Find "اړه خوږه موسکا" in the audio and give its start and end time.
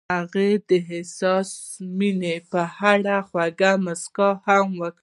2.91-4.29